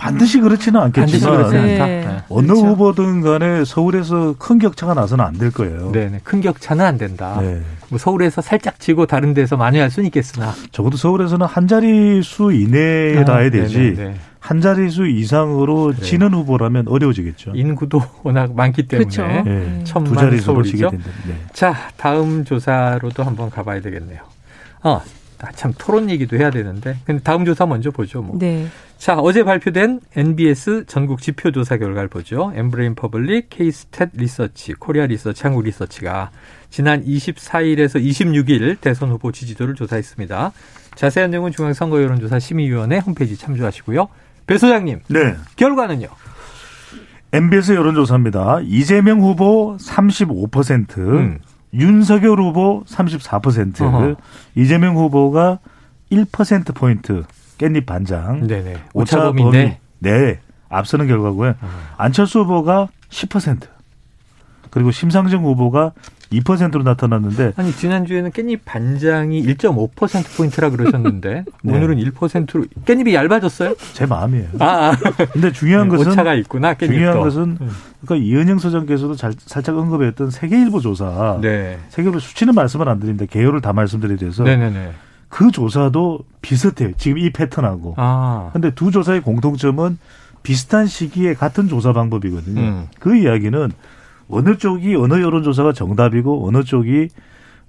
[0.00, 1.78] 반드시 그렇지는 않겠지만 네.
[1.78, 2.22] 네.
[2.28, 2.66] 어느 그렇죠.
[2.68, 5.90] 후보든 간에 서울에서 큰 격차가 나서는 안 될 거예요.
[5.92, 7.38] 네, 네, 큰 격차는 안 된다.
[7.40, 7.60] 네.
[7.88, 12.52] 뭐 서울에서 살짝 지고 다른 데서 많이 할 수는 있겠으나 적어도 서울에서는 한 자리 수
[12.52, 13.94] 이내라야 아, 되지.
[13.96, 14.14] 네네.
[14.38, 16.00] 한 자릿수 이상으로 그래요.
[16.02, 17.52] 지는 후보라면 어려워지겠죠.
[17.54, 19.26] 인구도 워낙 많기 때문에 그렇죠.
[19.44, 19.84] 네.
[20.04, 21.10] 두 자릿수로 지게 된다.
[21.28, 21.34] 네.
[21.52, 24.20] 자, 다음 조사로도 한번 가봐야 되겠네요.
[24.82, 25.02] 어,
[25.42, 26.96] 아, 참 토론 얘기도 해야 되는데.
[27.04, 28.22] 근데 다음 조사 먼저 보죠.
[28.22, 28.38] 뭐.
[28.38, 28.66] 네.
[28.98, 32.52] 자, 어제 발표된 NBS 전국 지표 조사 결과를 보죠.
[32.54, 36.30] 엠브레인 퍼블릭, 케이스탯 리서치, 코리아 리서치, 한국 리서치가
[36.68, 40.52] 지난 24일에서 26일 대선 후보 지지도를 조사했습니다.
[40.96, 44.08] 자세한 내용은 중앙선거 여론조사 심의위원회 홈페이지 참조하시고요.
[44.46, 45.00] 배 소장님.
[45.08, 45.36] 네.
[45.56, 46.08] 결과는요?
[47.32, 48.60] NBS 여론조사입니다.
[48.64, 51.38] 이재명 후보 35%, 음.
[51.72, 54.16] 윤석열 후보 34%, 어허.
[54.56, 55.58] 이재명 후보가
[56.10, 57.24] 1% 포인트
[57.58, 58.46] 깻잎 한 장.
[58.46, 58.76] 네네.
[58.94, 61.50] 오차 범위 네 앞서는 결과고요.
[61.60, 61.68] 어.
[61.96, 63.68] 안철수 후보가 10%.
[64.70, 65.92] 그리고 심상정 후보가
[66.32, 71.76] 2%로 나타났는데 아니 지난주에는 깻잎 한 장이 1.5% 포인트라 그러셨는데 네.
[71.76, 73.74] 오늘은 1%로 깻잎이 얇아졌어요?
[73.94, 74.46] 제 마음이에요.
[74.60, 74.96] 아, 아.
[75.32, 76.74] 근데 중요한 네, 것은 오차가 있구나.
[76.74, 76.86] 깻잎도.
[76.92, 77.70] 중요한 것은 음.
[78.04, 81.38] 그러니까 이은영 소장께서도 잘, 살짝 언급했던 세계일보 조사.
[81.42, 81.78] 네.
[81.88, 83.26] 세계일보 수치는 말씀을 안 드립니다.
[83.28, 84.44] 개요를 다 말씀드려야 돼서.
[84.44, 84.92] 네네네.
[85.28, 86.92] 그 조사도 비슷해요.
[86.96, 87.94] 지금 이 패턴하고.
[87.96, 88.50] 아.
[88.52, 89.98] 근데 두 조사의 공통점은
[90.42, 92.60] 비슷한 시기에 같은 조사 방법이거든요.
[92.60, 92.86] 음.
[92.98, 93.70] 그 이야기는
[94.30, 97.08] 어느 쪽이 어느 여론조사가 정답이고 어느 쪽이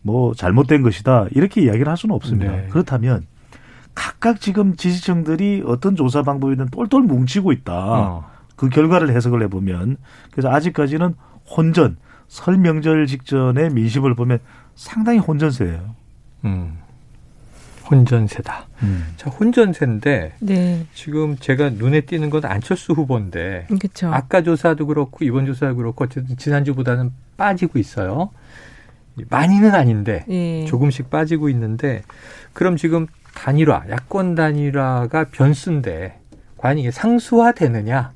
[0.02, 2.52] 뭐 잘못된 것이다 이렇게 이야기를 할 수는 없습니다.
[2.52, 2.68] 네.
[2.70, 3.26] 그렇다면
[3.94, 7.74] 각각 지금 지지층들이 어떤 조사 방법이든 똘똘 뭉치고 있다.
[7.74, 8.32] 어.
[8.56, 9.98] 그 결과를 해석을 해보면
[10.32, 11.16] 그래서 아직까지는
[11.56, 11.98] 혼전
[12.28, 14.40] 설 명절 직전의 민심을 보면
[14.76, 15.96] 상당히 혼전세예요.
[16.46, 16.78] 음.
[17.92, 18.68] 혼전세다.
[18.84, 19.14] 음.
[19.18, 20.86] 자, 혼전세인데 네.
[20.94, 24.10] 지금 제가 눈에 띄는 건 안철수 후보인데 그쵸.
[24.12, 28.32] 아까 조사도 그렇고 이번 조사도 그렇고 어쨌든 지난주보다는 빠지고 있어요.
[29.30, 30.66] 많이는 아닌데 예.
[30.66, 32.02] 조금씩 빠지고 있는데
[32.54, 36.18] 그럼 지금 단일화, 야권 단일화가 변수인데
[36.58, 38.14] 과연 이게 상수화되느냐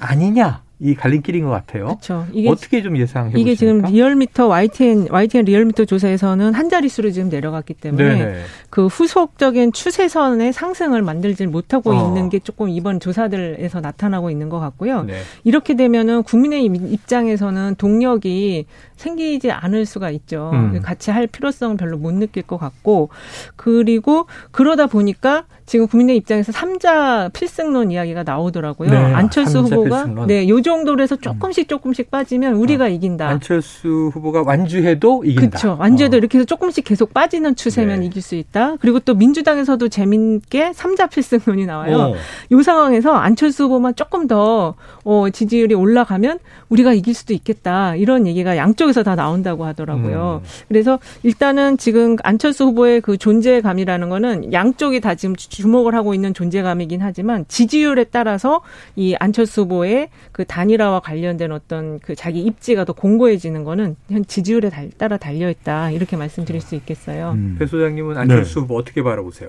[0.00, 1.86] 아니냐 이 갈림길인 것 같아요.
[1.86, 2.26] 그렇죠.
[2.32, 3.40] 이게 어떻게 좀 예상해 보십니까?
[3.40, 8.42] 이게 지금 리얼미터 YTN YTN 리얼미터 조사에서는 한 자릿수로 지금 내려갔기 때문에 네네.
[8.68, 12.08] 그 후속적인 추세선의 상승을 만들지 못하고 어.
[12.08, 15.04] 있는 게 조금 이번 조사들에서 나타나고 있는 것 같고요.
[15.04, 15.14] 네.
[15.44, 20.50] 이렇게 되면은 국민의 입장에서는 동력이 생기지 않을 수가 있죠.
[20.52, 20.80] 음.
[20.82, 23.08] 같이 할 필요성은 별로 못 느낄 것 같고
[23.56, 28.88] 그리고 그러다 보니까 지금 국민의 입장에서 삼자 필승론 이야기가 나오더라고요.
[28.88, 30.26] 네, 안철수 후보가 필승론.
[30.28, 32.88] 네, 요 정도로 해서 조금씩 조금씩 빠지면 우리가 어.
[32.88, 33.28] 이긴다.
[33.28, 35.58] 안철수 후보가 완주해도 이긴다.
[35.58, 35.76] 그렇죠.
[35.78, 36.18] 완주해도 어.
[36.18, 38.06] 이렇게 해서 조금씩 계속 빠지는 추세면 네.
[38.06, 38.76] 이길 수 있다.
[38.76, 41.96] 그리고 또 민주당에서도 재밌게 삼자 필승론이 나와요.
[41.96, 42.14] 어.
[42.52, 44.74] 요 상황에서 안철수 후보만 조금 더
[45.04, 47.96] 어, 지지율이 올라가면 우리가 이길 수도 있겠다.
[47.96, 50.42] 이런 얘기가 양쪽에서 다 나온다고 하더라고요.
[50.44, 50.48] 음.
[50.68, 57.00] 그래서 일단은 지금 안철수 후보의 그 존재감이라는 거는 양쪽이 다 지금 주목을 하고 있는 존재감이긴
[57.00, 58.60] 하지만 지지율에 따라서
[58.94, 64.70] 이 안철수 후보의 그 단일화와 관련된 어떤 그 자기 입지가 더 공고해지는 거는 현 지지율에
[64.98, 67.32] 따라 달려 있다 이렇게 말씀드릴 수 있겠어요.
[67.32, 67.56] 음.
[67.58, 68.60] 배 소장님은 안철수 네.
[68.60, 69.48] 후보 어떻게 바라보세요?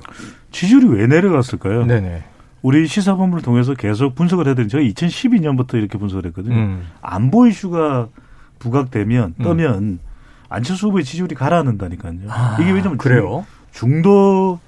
[0.51, 1.85] 지지율이 왜 내려갔을까요?
[1.85, 2.23] 네네.
[2.61, 6.55] 우리 시사본부를 통해서 계속 분석을 해드린 제가 2012년부터 이렇게 분석을 했거든요.
[6.55, 6.87] 음.
[7.01, 8.07] 안보 이슈가
[8.59, 9.43] 부각되면 음.
[9.43, 9.99] 뜨면 음.
[10.49, 12.13] 안철수 후보의 지지율이 가라앉는다니까요.
[12.29, 13.45] 아, 이게 왜냐면 그래요?
[13.71, 14.59] 중도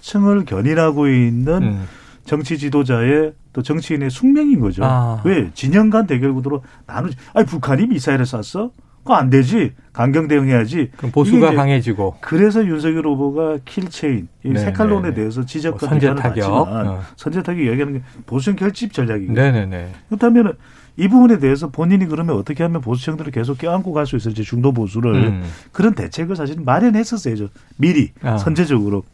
[0.00, 1.84] 층을 견인하고 있는 음.
[2.24, 4.84] 정치 지도자의 또 정치인의 숙명인 거죠.
[4.84, 5.20] 아.
[5.24, 7.16] 왜 진영 간 대결 구도로 나누지?
[7.34, 8.70] 아니 북한이 미사일을 쐈어?
[8.98, 9.72] 그거 안 되지.
[9.94, 10.90] 강경 대응해야지.
[10.98, 12.16] 그럼 보수가 강해지고.
[12.20, 15.14] 그래서 윤석열 후보가 kill chain, 이 네, 색깔론에 네, 네.
[15.14, 16.52] 대해서 지적과 뭐 선제 타격.
[16.52, 17.00] 어.
[17.16, 19.40] 선제 타격 얘기하는 게 보수형 결집 전략이거든요.
[19.40, 19.92] 네네네.
[20.08, 20.52] 그렇다면
[20.98, 25.14] 이 부분에 대해서 본인이 그러면 어떻게 하면 보수층들을 계속 껴안고 갈 수 있을지 중도 보수를
[25.14, 25.42] 음.
[25.72, 27.46] 그런 대책을 사실 마련했었어요.
[27.78, 28.36] 미리 아.
[28.36, 29.04] 선제적으로.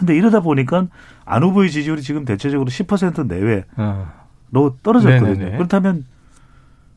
[0.00, 0.86] 근데 이러다 보니까
[1.26, 4.12] 안 후보의 지지율이 지금 대체적으로 10% 내외로 아.
[4.82, 5.34] 떨어졌거든요.
[5.34, 5.56] 네네네.
[5.58, 6.06] 그렇다면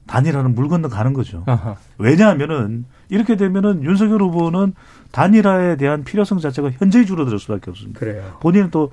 [0.08, 1.44] 단일화는 물 건너 가는 거죠.
[1.46, 1.76] 아하.
[1.98, 4.74] 왜냐하면은 이렇게 되면은 윤석열 후보는
[5.12, 8.00] 단일화에 대한 필요성 자체가 현저히 줄어들 수밖에 없습니다.
[8.00, 8.38] 그래요.
[8.40, 8.90] 본인은 또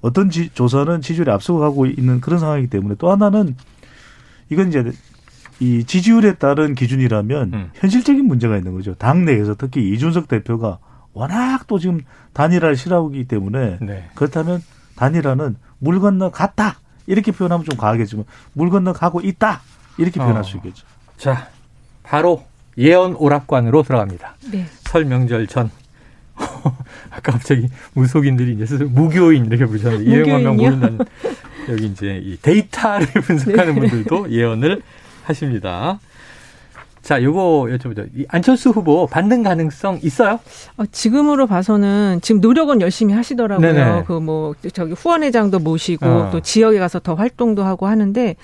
[0.00, 3.56] 어떤 지, 조사는 지지율이 앞서고 가고 있는 그런 상황이기 때문에 또 하나는
[4.48, 4.90] 이건 이제
[5.60, 7.70] 이 지지율에 따른 기준이라면 음.
[7.74, 8.94] 현실적인 문제가 있는 거죠.
[8.94, 10.78] 당 내에서 특히 이준석 대표가
[11.12, 12.00] 워낙 또 지금
[12.32, 14.08] 단일화를 싫어하기 때문에 네.
[14.14, 14.62] 그렇다면
[14.96, 19.62] 단일화는 물 건너 갔다 이렇게 표현하면 좀 과하겠지만 물 건너 가고 있다
[19.98, 20.42] 이렇게 표현할 어.
[20.42, 20.86] 수 있겠죠.
[21.16, 21.48] 자,
[22.02, 22.44] 바로
[22.78, 24.36] 예언 오락관으로 들어갑니다.
[24.50, 24.66] 네.
[24.82, 25.70] 설 명절 전.
[27.10, 30.98] 아까 갑자기 무속인들이 이제 스스로 무교인 이렇게 부르셨는데 이행하면 모른다는
[31.68, 33.80] 여기 이제 이 데이터를 분석하는 네.
[33.80, 34.80] 분들도 예언을
[35.24, 35.98] 하십니다.
[37.02, 38.08] 자, 요거 여쭤보죠.
[38.14, 40.38] 이 안철수 후보 반등 가능성 있어요?
[40.76, 44.04] 어, 지금으로 봐서는 지금 노력은 열심히 하시더라고요.
[44.06, 46.30] 그 뭐 저기 후원회장도 모시고 어.
[46.30, 48.36] 또 지역에 가서 더 활동도 하고 하는데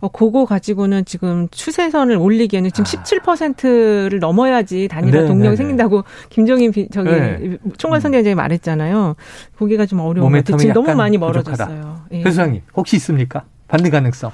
[0.00, 3.02] 어, 그거 가지고는 지금 추세선을 올리기에는 지금 아.
[3.04, 5.56] 17%를 넘어야지 단일화 네, 동력이 네, 네.
[5.56, 7.58] 생긴다고 김종인 비, 저기 네.
[7.78, 9.14] 총괄선대위원장이 말했잖아요.
[9.58, 10.56] 거기가 좀 어려운 것 같아요.
[10.58, 12.00] 지금 너무 많이 멀어졌어요.
[12.12, 12.22] 예.
[12.22, 13.44] 회장님 혹시 있습니까?
[13.68, 14.32] 반대 가능성?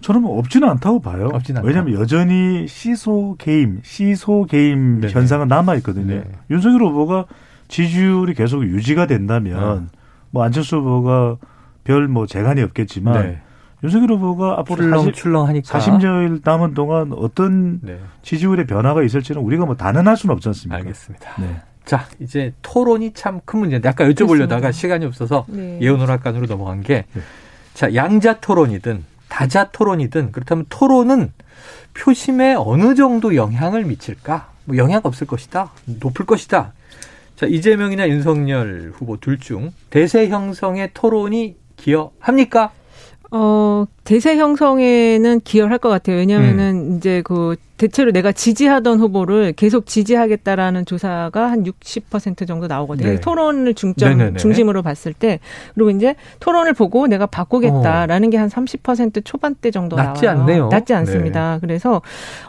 [0.00, 1.28] 저는 뭐 없지는 않다고 봐요.
[1.32, 5.12] 없지는 왜냐하면 여전히 시소 게임, 시소 게임 네네.
[5.12, 6.14] 현상은 남아 있거든요.
[6.16, 6.24] 네.
[6.50, 7.26] 윤석열 후보가
[7.68, 9.98] 지지율이 계속 유지가 된다면 네.
[10.30, 11.36] 뭐 안철수 후보가
[11.84, 13.40] 별 뭐 재간이 없겠지만 네.
[13.82, 17.98] 윤석열 후보가 앞으로 출렁, 40, 40여일 남은 동안 어떤 네.
[18.22, 20.76] 지지율의 변화가 있을지는 우리가 뭐 단언할 수는 없지 않습니까?
[20.78, 21.30] 알겠습니다.
[21.40, 21.60] 네.
[21.84, 25.78] 자, 이제 토론이 참 큰 문제인데 아까 여쭤보려다가 시간이 없어서 네.
[25.80, 27.20] 예언 오락관으로 넘어간 게 네.
[27.74, 31.32] 자, 양자 토론이든 다자 토론이든 그렇다면 토론은
[31.94, 34.50] 표심에 어느 정도 영향을 미칠까?
[34.64, 35.70] 뭐 영향 없을 것이다.
[35.86, 36.72] 높을 것이다.
[37.36, 42.72] 자, 이재명이나 윤석열 후보 둘 중 대세 형성의 토론이 기여합니까?
[43.30, 46.16] 어, 대세 형성에는 기여할 것 같아요.
[46.16, 46.96] 왜냐하면은 음.
[46.96, 53.08] 이제 그 대체로 내가 지지하던 후보를 계속 지지하겠다라는 조사가 한 60% 정도 나오거든요.
[53.08, 53.20] 네.
[53.20, 54.36] 토론을 중점 네네네.
[54.38, 55.38] 중심으로 봤을 때
[55.74, 58.30] 그리고 이제 토론을 보고 내가 바꾸겠다라는 어.
[58.30, 60.40] 게한 30% 초반대 정도 낮지 나와요.
[60.42, 60.68] 않네요.
[60.68, 61.54] 낮지 않습니다.
[61.54, 61.60] 네.
[61.60, 62.02] 그래서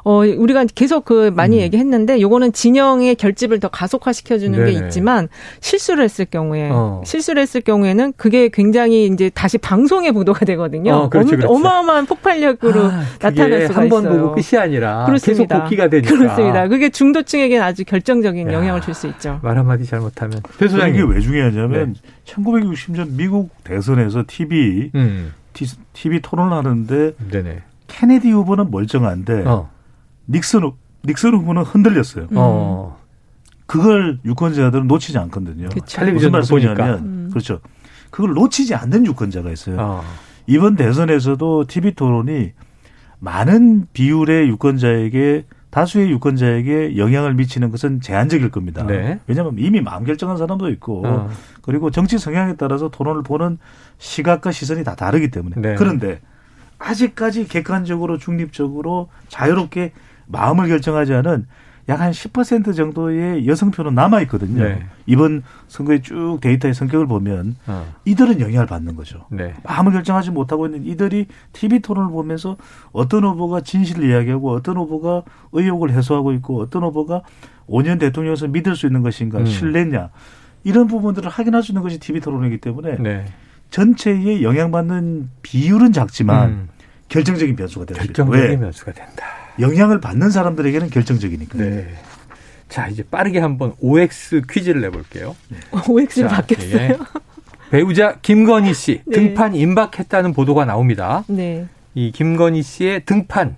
[0.03, 1.61] 어 우리가 계속 그 많이 음.
[1.61, 5.29] 얘기했는데 요거는 진영의 결집을 더 가속화시켜 주는 게 있지만
[5.61, 7.01] 실수를 했을 경우에 어.
[7.05, 10.93] 실수를 했을 경우에는 그게 굉장히 이제 다시 방송에 보도가 되거든요.
[10.93, 11.47] 어, 그렇지, 그렇지.
[11.47, 15.55] 어마어마한 폭발력으로 아, 나타날 수가 한번 보고 끝이 아니라 그렇습니다.
[15.55, 16.09] 계속 복귀가 되니까.
[16.17, 16.67] 그렇습니다.
[16.67, 19.39] 그게 중도층에게는 아주 결정적인 야, 영향을 줄 수 있죠.
[19.43, 20.41] 말 한마디 잘못하면.
[20.57, 20.95] 배 소장님.
[20.95, 22.01] 이게 왜 중요하냐면 네.
[22.25, 25.33] 1960년 미국 대선에서 TV, 음.
[25.93, 27.61] TV 토론을 하는데 네네.
[27.87, 29.69] 케네디 후보는 멀쩡한데 어.
[30.29, 30.61] 닉슨,
[31.05, 32.25] 닉슨 후보는 흔들렸어요.
[32.31, 32.35] 음.
[32.37, 32.97] 어.
[33.65, 35.69] 그걸 유권자들은 놓치지 않거든요.
[36.13, 37.27] 무슨 말씀이냐면 음.
[37.31, 37.59] 그렇죠.
[38.09, 39.75] 그걸 놓치지 않는 유권자가 있어요.
[39.79, 40.03] 어.
[40.47, 42.51] 이번 대선에서도 TV 토론이
[43.19, 48.83] 많은 비율의 유권자에게 다수의 유권자에게 영향을 미치는 것은 제한적일 겁니다.
[48.85, 49.19] 네.
[49.27, 51.29] 왜냐하면 이미 마음 결정한 사람도 있고 어.
[51.61, 53.59] 그리고 정치 성향에 따라서 토론을 보는
[53.99, 55.75] 시각과 시선이 다 다르기 때문에 네.
[55.75, 56.21] 그런데
[56.79, 59.91] 아직까지 객관적으로 중립적으로 자유롭게
[60.25, 61.45] 마음을 결정하지 않은
[61.89, 64.63] 약 한 10% 정도의 여성 표는 남아 있거든요.
[64.63, 64.85] 네.
[65.07, 67.93] 이번 선거의 쭉 데이터의 성격을 보면 어.
[68.05, 69.25] 이들은 영향을 받는 거죠.
[69.31, 69.53] 네.
[69.63, 72.57] 마음을 결정하지 못하고 있는 이들이 TV 토론을 보면서
[72.91, 77.23] 어떤 후보가 진실을 이야기하고 어떤 후보가 의혹을 해소하고 있고 어떤 후보가
[77.67, 79.45] 5년 대통령에서 믿을 수 있는 것인가 음.
[79.45, 80.11] 신뢰냐
[80.63, 83.25] 이런 부분들을 확인할 수 있는 것이 TV 토론이기 때문에 네.
[83.71, 86.69] 전체에 영향받는 비율은 작지만 음.
[87.07, 88.23] 결정적인 변수가 될수 있다.
[88.23, 89.25] 결정적인 변수가 된다.
[89.59, 91.57] 영향을 받는 사람들에게는 결정적이니까.
[91.57, 91.87] 네.
[92.67, 95.35] 자, 이제 빠르게 한번 OX 퀴즈를 내볼게요.
[95.49, 95.57] 네.
[95.87, 96.81] OX를 바뀌었어요?
[96.81, 96.97] 예.
[97.71, 99.15] 배우자 김건희 씨 네.
[99.15, 101.23] 등판 임박했다는 보도가 나옵니다.
[101.27, 101.67] 네.
[101.95, 103.55] 이 김건희 씨의 등판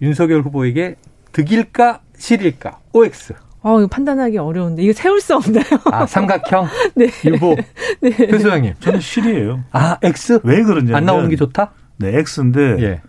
[0.00, 0.96] 윤석열 후보에게
[1.32, 3.34] 득일까 실일까 OX.
[3.62, 5.64] 아, 이거 판단하기 어려운데 이거 세울 수 없나요?
[5.86, 6.68] 아, 삼각형?
[6.94, 7.08] 네.
[7.24, 7.56] 유보.
[8.00, 8.10] 네.
[8.10, 8.74] 교수장님.
[8.78, 9.64] 저는 실이에요.
[9.72, 10.40] 아, X?
[10.44, 10.96] 왜 그러냐?
[10.96, 11.72] 안 나오는 게 좋다?
[11.98, 12.76] 네, X인데.
[12.80, 13.02] 예.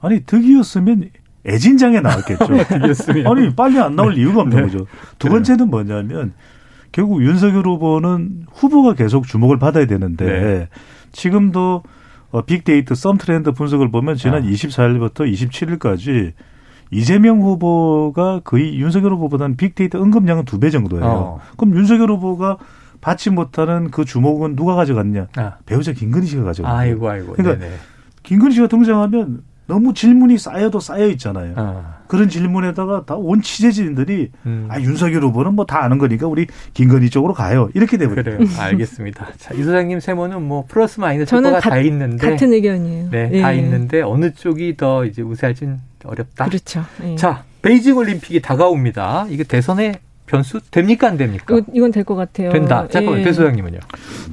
[0.00, 1.10] 아니, 득이었으면
[1.46, 2.46] 애진장에 나왔겠죠.
[3.30, 4.62] 아니 빨리 안 나올 이유가 없는 네.
[4.62, 4.86] 거죠.
[5.18, 6.32] 두 번째는 뭐냐면
[6.92, 10.68] 결국 윤석열 후보는 후보가 계속 주목을 받아야 되는데 네.
[11.12, 11.82] 지금도
[12.30, 14.46] 어, 빅데이터 썸 트렌드 분석을 보면 지난 아.
[14.46, 16.32] 24일부터 27일까지
[16.90, 21.04] 이재명 후보가 거의 윤석열 후보보다는 빅데이터 언급량은 두 배 정도예요.
[21.04, 21.40] 어.
[21.56, 22.58] 그럼 윤석열 후보가
[23.00, 25.26] 받지 못하는 그 주목은 누가 가져갔냐?
[25.36, 25.54] 아.
[25.66, 26.78] 배우자 김건희 씨가 가져갔어요.
[26.78, 27.32] 아이고 아이고.
[27.32, 27.76] 그러니까 네네.
[28.22, 31.54] 김건희 씨가 등장하면 너무 질문이 쌓여도 쌓여 있잖아요.
[31.56, 31.96] 아.
[32.08, 34.66] 그런 질문에다가 다 온 취재진들이 음.
[34.68, 37.70] 아 윤석열 후보는 뭐 다 아는 거니까 우리 김건희 쪽으로 가요.
[37.74, 38.38] 이렇게 되버려요.
[38.38, 38.48] 그래요.
[38.58, 39.28] 알겠습니다.
[39.38, 43.08] 자, 이 소장님 세모는 뭐 플러스 마이너스 저는 가, 다 있는데 같은 의견이에요.
[43.10, 46.46] 네, 네, 다 있는데 어느 쪽이 더 이제 우세할진 어렵다.
[46.46, 46.84] 그렇죠.
[47.00, 47.14] 네.
[47.16, 49.26] 자, 베이징 올림픽이 다가옵니다.
[49.30, 49.94] 이게 대선에
[50.26, 51.60] 변수 됩니까 안 됩니까?
[51.72, 52.50] 이건 될 것 같아요.
[52.50, 52.86] 된다.
[52.90, 53.24] 잠깐만, 예.
[53.24, 53.78] 배 소장님은요?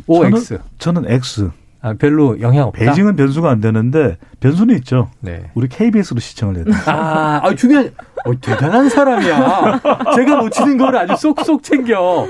[0.08, 0.48] OX.
[0.80, 1.52] 저는, 저는 X.
[1.82, 2.80] 아, 별로 영향 없다.
[2.80, 5.10] 베이징은 변수가 안 되는데 변수는 있죠.
[5.22, 5.50] 네.
[5.54, 6.72] 우리 KBS로 시청을 해야 돼.
[6.86, 7.92] 아, 아 중요한
[8.26, 9.82] 어, 대단한 사람이야.
[10.16, 12.28] 제가 놓치는 거를 아주 쏙쏙 챙겨.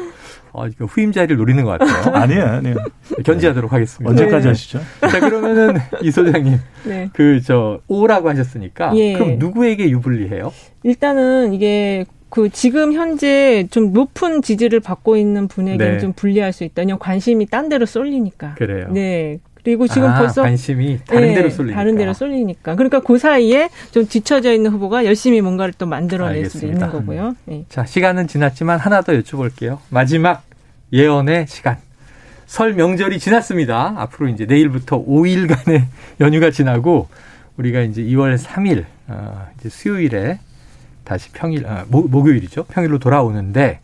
[0.51, 2.13] 어, 후임 자리를 노리는 것 같아요.
[2.15, 2.75] 아니에요, 아니에요.
[3.23, 4.09] 견지하도록 하겠습니다.
[4.09, 4.49] 언제까지 네.
[4.49, 4.79] 하시죠?
[5.01, 7.09] 자, 그러면은 이 소장님, 네.
[7.13, 9.13] 그 저 오라고 하셨으니까, 예.
[9.13, 10.51] 그럼 누구에게 유불리해요?
[10.83, 15.99] 일단은 이게 그 지금 현재 좀 높은 지지를 받고 있는 분에게는 네.
[15.99, 16.81] 좀 불리할 수 있다.
[16.81, 18.55] 왜냐면 관심이 딴 데로 쏠리니까.
[18.55, 18.87] 그래요.
[18.91, 19.39] 네.
[19.63, 21.75] 그리고 지금 아, 벌써 관심이 다른 네, 데로 쏠리니까.
[21.77, 22.75] 다른 데로 쏠리니까.
[22.75, 26.57] 그러니까 그 사이에 좀 뒤처져 있는 후보가 열심히 뭔가를 또 만들어낼 알겠습니다.
[26.59, 27.35] 수도 있는 거고요.
[27.45, 27.65] 네.
[27.67, 29.79] 자, 시간은 지났지만 하나 더 여쭤볼게요.
[29.89, 30.43] 마지막
[30.93, 31.77] 예언의 시간.
[32.45, 33.93] 설 명절이 지났습니다.
[33.97, 35.83] 앞으로 이제 내일부터 5일간의
[36.21, 37.07] 연휴가 지나고
[37.57, 40.39] 우리가 이제 2월 3일 어, 이제 수요일에
[41.09, 42.65] 다시 평일, 아, 목, 목요일이죠.
[42.65, 43.79] 평일로 돌아오는데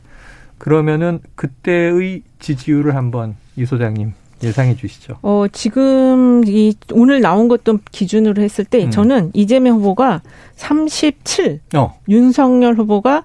[0.59, 5.17] 그러면은 그때의 지지율을 한번 이 소장님 예상해 주시죠.
[5.23, 8.91] 어, 지금 이 오늘 나온 것도 기준으로 했을 때 음.
[8.91, 10.21] 저는 이재명 후보가
[10.55, 11.99] 37, 어.
[12.07, 13.23] 윤석열 후보가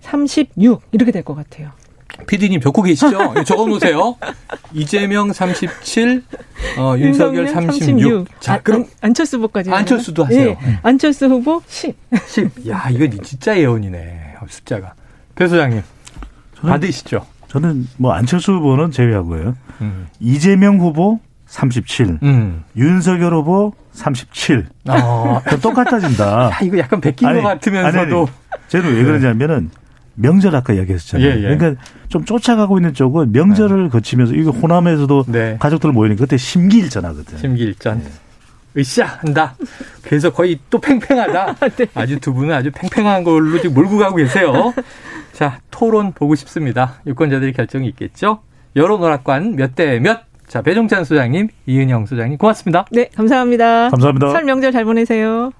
[0.00, 1.70] 36 이렇게 될 것 같아요.
[2.26, 3.44] PD님 적고 계시죠?
[3.44, 4.16] 적어 놓으세요.
[4.72, 6.22] 이재명 37,
[6.78, 7.84] 어, 윤석열 36.
[7.84, 8.40] 36.
[8.40, 9.70] 자, 그럼 안, 안철수 후보까지.
[9.70, 10.50] 안철수도 하세요.
[10.50, 10.78] 네.
[10.82, 11.96] 안철수 후보 10.
[12.26, 12.68] 10.
[12.68, 14.36] 야, 이거 진짜 예언이네.
[14.48, 14.94] 숫자가.
[15.34, 15.82] 배 소장님.
[16.56, 17.26] 저는, 받으시죠.
[17.48, 19.56] 저는 뭐 안철수 후보는 제외하고요.
[19.80, 20.06] 음.
[20.20, 22.64] 이재명 후보 37, 음.
[22.76, 24.66] 윤석열 후보 37.
[24.88, 26.50] 아, 똑같아진다.
[26.52, 27.98] 야, 이거 약간 베낀 아니, 것 같으면서도.
[28.00, 29.70] 아니, 아니, 저는 왜 그러냐면은
[30.16, 31.28] 명절 아까 이야기했잖아요.
[31.28, 31.56] 예, 예.
[31.56, 33.88] 그러니까 좀 쫓아가고 있는 쪽은 명절을 네.
[33.90, 35.56] 거치면서 이거 호남에서도 네.
[35.60, 37.38] 가족들 모이는 그때 심기일전하거든.
[37.38, 37.98] 심기일전.
[38.00, 38.10] 네.
[38.78, 39.54] 으쌰 한다.
[40.02, 41.54] 그래서 거의 또 팽팽하다.
[41.76, 41.86] 네.
[41.94, 44.74] 아주 두 분은 아주 팽팽한 걸로 지금 몰고 가고 계세요.
[45.32, 46.94] 자 토론 보고 싶습니다.
[47.06, 48.40] 유권자들이 결정이 있겠죠.
[48.74, 50.20] 여론오락관 몇 대 몇.
[50.46, 52.84] 자 배종찬 소장님, 이은영 소장님 고맙습니다.
[52.92, 53.88] 네 감사합니다.
[53.90, 54.30] 감사합니다.
[54.30, 55.50] 설 명절 잘 보내세요.